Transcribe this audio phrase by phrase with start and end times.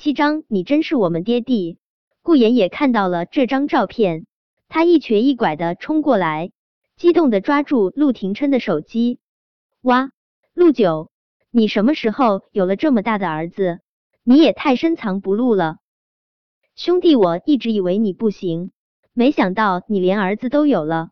[0.00, 1.76] 七章，你真是我们爹地。
[2.22, 4.26] 顾言也看到了这张照片，
[4.68, 6.52] 他一瘸一拐的冲过来，
[6.96, 9.18] 激动的抓住陆廷琛的手机。
[9.80, 10.12] 哇，
[10.54, 11.10] 陆九，
[11.50, 13.80] 你什么时候有了这么大的儿子？
[14.22, 15.78] 你也太深藏不露了。
[16.76, 18.70] 兄弟，我一直以为你不行，
[19.14, 21.10] 没想到你连儿子都有了。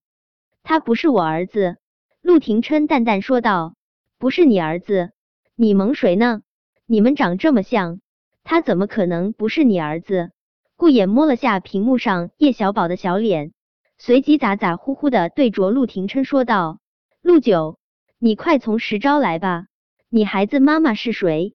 [0.62, 1.77] 他不是我儿子。
[2.23, 3.75] 陆廷琛淡淡说道
[4.16, 5.11] ：“不是你儿子，
[5.57, 6.43] 你蒙谁呢？
[6.87, 8.00] 你们长这么像，
[8.49, 10.31] 他怎么可能不是你儿子？”
[10.79, 13.53] 顾衍摸了下屏幕上叶小宝的小脸，
[13.98, 16.79] 随即咋咋呼呼的对着陆廷琛说道
[17.23, 17.79] ：“陆九，
[18.19, 19.67] 你快从实招来吧！
[20.09, 21.55] 你孩子妈妈是谁？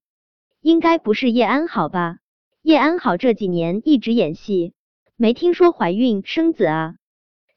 [0.60, 2.18] 应该不是叶安好吧？
[2.62, 4.74] 叶安好这几年一直演戏，
[5.16, 6.96] 没听说怀孕生子啊？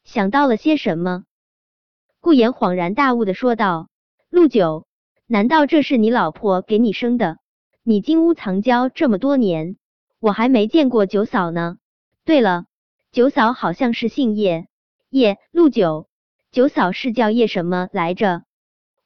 [0.05, 1.25] 想到了些什么？”
[2.21, 3.89] 顾衍恍然大悟的说道
[4.31, 4.87] ：“陆九，
[5.27, 7.39] 难道这是你老婆给你生的？
[7.85, 9.77] 你金屋藏娇这么多年。”
[10.19, 11.77] 我还没见过九嫂呢。
[12.25, 12.65] 对了，
[13.13, 14.69] 九嫂好像是姓叶，
[15.11, 16.09] 叶陆九。
[16.51, 18.45] 九嫂是叫叶什么来着？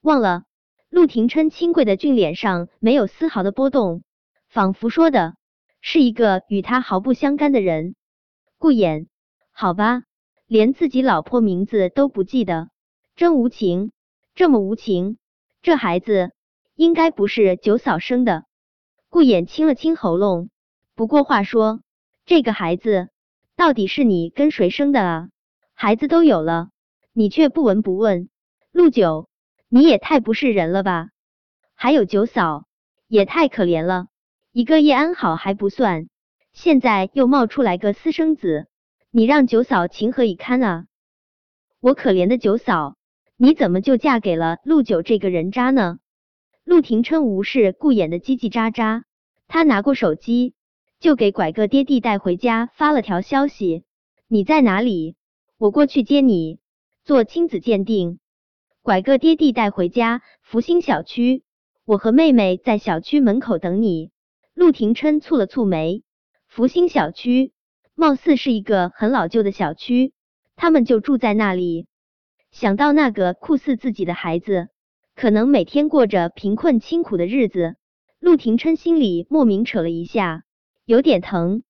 [0.00, 0.44] 忘了。
[0.90, 4.04] 陆廷琛清贵的俊脸上没有丝毫的波动，
[4.48, 5.34] 仿佛说的
[5.80, 7.96] 是一个与他毫不相干的人。
[8.56, 9.08] 顾衍，
[9.50, 10.04] 好吧，
[10.46, 12.70] 连自己老婆名字都不记得，
[13.16, 13.90] 真无情，
[14.36, 15.18] 这么无情。
[15.62, 16.30] 这孩子
[16.76, 18.44] 应该不是九嫂生的。
[19.10, 20.50] 顾衍清了清喉咙。
[20.94, 21.80] 不过话说，
[22.26, 23.08] 这个孩子
[23.56, 25.28] 到底是你跟谁生的啊？
[25.74, 26.70] 孩子都有了，
[27.12, 28.28] 你却不闻不问。
[28.72, 29.28] 陆九，
[29.68, 31.08] 你也太不是人了吧？
[31.74, 32.66] 还有九嫂，
[33.06, 34.08] 也太可怜了。
[34.52, 36.08] 一个叶安好还不算，
[36.52, 38.66] 现在又冒出来个私生子，
[39.10, 40.86] 你让九嫂情何以堪啊？
[41.80, 42.96] 我可怜的九嫂，
[43.36, 45.98] 你怎么就嫁给了陆九这个人渣呢？
[46.68, 49.04] 陆廷琛无视顾衍的叽叽喳喳，
[49.46, 50.52] 他拿过手机。
[51.00, 53.84] 就给拐个爹地带回家发了条消息，
[54.26, 55.16] 你在哪里？
[55.56, 56.58] 我过去接你，
[57.04, 58.18] 做亲子鉴定。
[58.82, 61.42] 拐个爹地带回家，福星小区，
[61.86, 64.10] 我和妹妹在小区门口等你。
[64.52, 66.02] 陆廷琛蹙了蹙眉，
[66.48, 67.54] 福星小区
[67.94, 70.12] 貌似是一个很老旧的小区，
[70.54, 71.86] 他们就住在那里。
[72.50, 74.68] 想到那个酷似自己的孩子，
[75.20, 77.74] 可能每天过着贫困清苦的日子，
[78.20, 80.44] 陆廷琛心里莫名扯了一下。
[80.86, 81.64] 有点疼。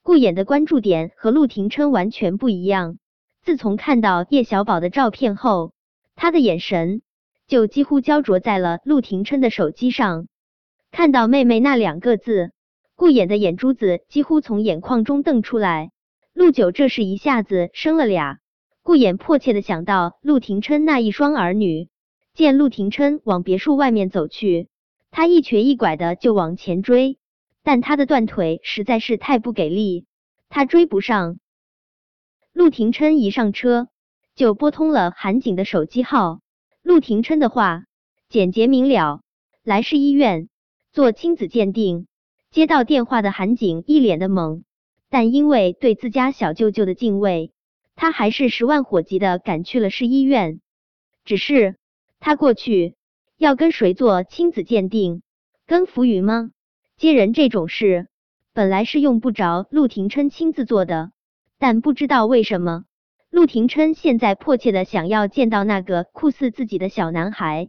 [0.00, 2.98] 顾衍的关注点和陆廷琛完全不一样。
[3.42, 5.72] 自从看到叶小宝的照片后，
[6.14, 7.02] 他的眼神
[7.48, 10.28] 就几乎焦灼在了陆廷琛的手机上。
[10.92, 12.52] 看到妹妹那两个字，
[12.94, 15.90] 顾衍的眼珠子几乎从眼眶中瞪出来。
[16.32, 18.38] 陆九这是一下子生了俩。
[18.84, 21.88] 顾衍迫切的想到陆廷琛那一双儿女。
[22.34, 24.68] 见陆廷琛往别墅外面走去，
[25.12, 27.16] 他一瘸一拐的就往前追。
[27.62, 30.04] 但他的断腿实在是太不给力，
[30.48, 31.38] 他追不上。
[32.52, 33.88] 陆廷琛一上车
[34.34, 36.40] 就拨通了韩景的手机号。
[36.82, 37.84] 陆廷琛的话
[38.28, 39.22] 简洁明了
[39.64, 40.48] ：“来市医院
[40.92, 42.06] 做亲子鉴定。”
[42.50, 44.62] 接到电话的韩景一脸的懵，
[45.08, 47.52] 但因为对自家小舅舅的敬畏，
[47.94, 50.60] 他还是十万火急的赶去了市医院。
[51.24, 51.76] 只是
[52.26, 52.94] 他过去
[53.36, 55.20] 要跟谁做亲子鉴定？
[55.66, 56.52] 跟浮云吗？
[56.96, 58.08] 接人这种事
[58.54, 61.12] 本来是用不着陆廷琛亲自做的，
[61.58, 62.86] 但不知道为什么，
[63.28, 67.68] 陆廷琛现在迫切的想要见到那个酷似自己的小男孩。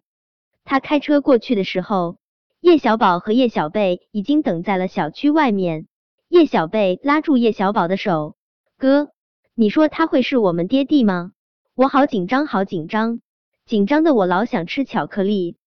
[0.64, 2.16] 他开车过去的时候，
[2.62, 5.86] 叶小宝和叶小贝已经等在了小区外面。
[6.30, 8.38] 叶小贝拉住叶小宝的手
[8.80, 9.10] ：“哥，
[9.54, 11.34] 你说他会是我们爹地吗？
[11.76, 13.20] 我好紧张，好紧张，
[13.66, 15.58] 紧张的我老想吃巧克力。”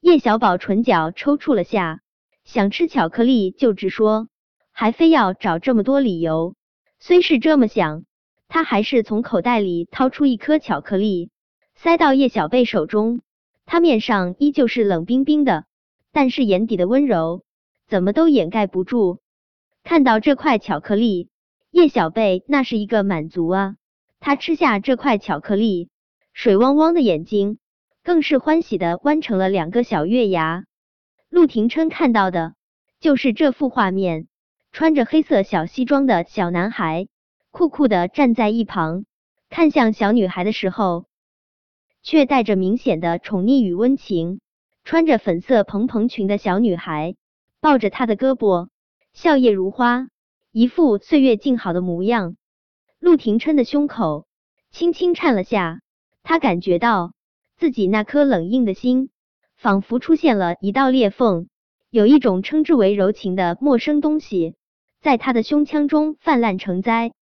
[0.00, 2.00] 叶小宝唇角抽搐了下。
[2.44, 4.28] 想吃巧克力就直说，
[4.70, 6.54] 还非要找这么多理由。
[7.00, 8.04] 虽是这么想，
[8.46, 11.30] 他还是从口袋里掏出一颗巧克力，
[11.74, 13.20] 塞到叶小贝手中。
[13.64, 15.64] 他面上依旧是冷冰冰的，
[16.12, 17.42] 但是眼底的温柔
[17.88, 19.18] 怎么都掩盖不住。
[19.82, 21.30] 看到这块巧克力，
[21.72, 23.74] 叶小贝那是一个满足啊！
[24.20, 25.88] 他吃下这块巧克力，
[26.36, 27.58] 水汪汪的眼睛
[28.04, 30.66] 更是欢喜的弯成了两个小月牙。
[31.30, 32.54] 陆廷琛看到的
[33.00, 34.28] 就是这幅画面，
[34.70, 37.08] 穿着黑色小西装的小男孩，
[37.50, 39.06] 酷酷的站在一旁，
[39.48, 41.06] 看向小女孩的时候，
[42.02, 44.40] 却带着明显的宠溺与温情。
[44.84, 47.16] 穿着粉色蓬蓬裙的小女孩，
[47.62, 48.68] 抱着他的胳膊，
[49.14, 50.08] 笑靥如花，
[50.52, 52.36] 一副岁月静好的模样。
[52.98, 54.26] 陆廷琛的胸口
[54.70, 55.80] 轻轻颤了下，
[56.28, 57.12] 他感觉到
[57.56, 59.10] 自己那颗冷硬的心。
[59.56, 61.48] 仿佛出现了一道裂缝，
[61.88, 64.54] 有一种称之为柔情的陌生东西，
[65.00, 67.12] 在他的胸腔中泛滥成灾。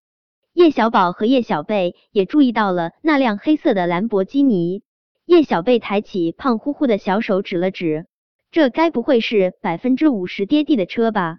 [0.53, 4.83] 叶小宝和叶小贝也注意到了那辆黑色的兰博基尼。
[5.27, 8.07] 叶小贝抬起胖乎乎的小手指了指，
[8.51, 11.39] 这该不会是百分之五十爹地的车吧？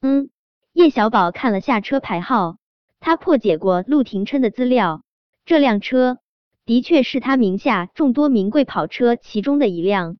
[0.00, 0.30] 嗯。
[0.72, 2.56] 叶小宝看了下车牌号，
[3.00, 5.02] 他破解过陆廷琛的资料，
[5.44, 6.20] 这辆车
[6.64, 10.16] 的确是他名下众多名贵跑车其中的一辆。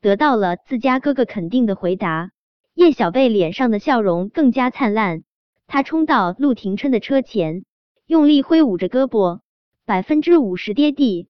[0.00, 2.30] 得到了自家哥哥肯定的回答，
[2.74, 5.22] 叶小贝脸上的笑容更加灿烂。
[5.66, 7.64] 他冲到陆廷琛的车前，
[8.06, 9.40] 用力挥舞着胳膊，
[9.84, 11.28] 百分之五十跌地。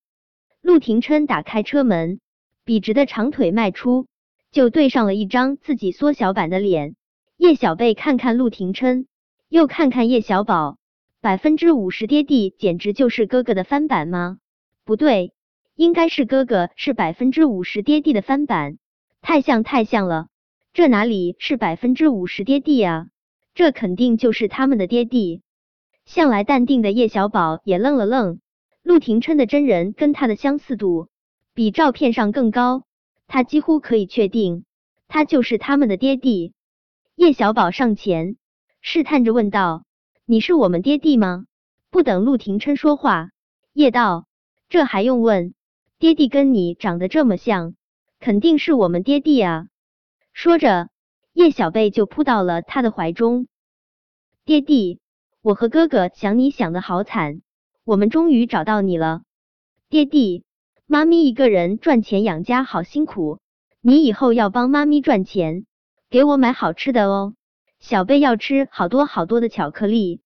[0.62, 2.20] 陆廷琛打开车门，
[2.64, 4.06] 笔直的长腿迈出，
[4.50, 6.94] 就对上了一张自己缩小版的脸。
[7.36, 9.06] 叶小贝看看陆廷琛，
[9.48, 10.78] 又看看叶小宝，
[11.22, 14.38] 百分之五十跌地，简直就是哥哥的翻版吗？
[14.86, 15.34] 不对，
[15.74, 18.78] 应该是哥哥是百分之五十跌地的翻版，
[19.20, 20.28] 太像太像了。
[20.72, 23.08] 这哪里是百分之五十跌地啊？
[23.54, 25.42] 这肯定就是他们的爹地。
[26.06, 28.40] 向来淡定的叶小宝也愣了愣，
[28.82, 31.08] 陆廷琛的真人跟他的相似度
[31.52, 32.84] 比照片上更高，
[33.26, 34.64] 他几乎可以确定，
[35.06, 36.54] 他就是他们的爹地。
[37.14, 38.36] 叶小宝上前
[38.80, 39.84] 试探着问道
[40.30, 41.46] ：“你是我们爹地吗？”
[41.90, 43.30] 不等陆廷琛说话，
[43.72, 44.26] 叶道
[44.70, 45.54] ：“这还用问？
[45.98, 47.74] 爹地跟你长得这么像，
[48.20, 49.66] 肯定是我们爹地啊！”
[50.32, 50.88] 说着。
[51.32, 53.48] 叶小贝就扑到了他的怀中，
[54.44, 55.00] 爹地，
[55.42, 57.40] 我和哥哥想你想的好惨，
[57.84, 59.22] 我们终于找到你了，
[59.88, 60.44] 爹地，
[60.86, 63.40] 妈咪一个人赚钱养家好辛苦，
[63.80, 65.66] 你以后要帮妈咪赚钱，
[66.08, 67.34] 给我买好吃的哦，
[67.80, 70.20] 小贝要吃好多好多的巧克力。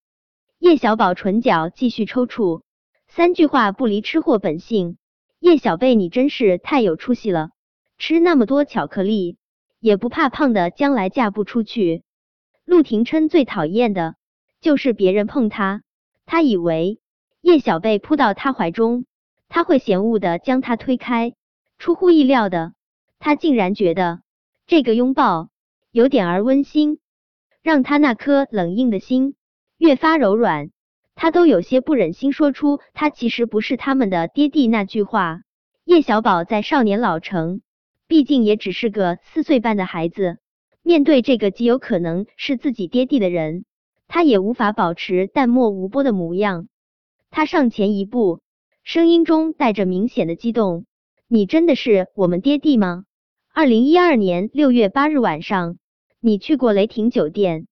[0.59, 2.61] 叶小宝唇角继续抽搐，
[3.07, 4.97] 三句话不离吃货本性，
[5.39, 7.51] 叶小贝你真是太有出息了，
[7.97, 9.37] 吃那么多巧克力。
[9.79, 12.03] 也不怕胖的将来嫁不出去。
[12.65, 14.15] 陆廷琛最讨厌的
[14.59, 15.83] 就是别人碰他，
[16.25, 16.99] 他以为
[17.41, 19.05] 叶小贝扑到他怀中，
[19.47, 21.33] 他会嫌恶的将他推开。
[21.77, 22.73] 出乎意料的，
[23.19, 24.21] 他竟然觉得
[24.65, 25.49] 这个拥抱
[25.91, 26.97] 有点儿温馨，
[27.65, 29.33] 让他那颗冷硬的心
[29.79, 30.69] 越发柔软。
[31.15, 35.41] 他都有些不忍心说出他其实不是他们的爹地那句话。
[35.83, 37.61] 叶小宝在少年老成。
[38.07, 40.37] 毕竟也只是个四岁半的孩子，
[40.83, 43.65] 面对这个极有可能是自己爹地的人，
[44.07, 46.67] 他也无法保持淡漠无波的模样。
[47.31, 48.41] 他上前一步，
[48.83, 50.85] 声音中带着明显的激动
[51.27, 53.05] ：“你真的是我们爹地吗？”
[53.51, 55.77] 二零一二年六月八日晚上，
[56.25, 57.67] 你去过雷霆酒店。